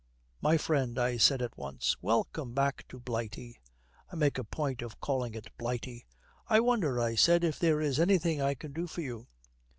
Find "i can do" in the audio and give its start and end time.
8.41-8.87